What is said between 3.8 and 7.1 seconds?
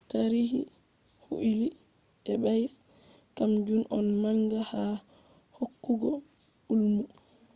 on manga ha hokkugo ilmu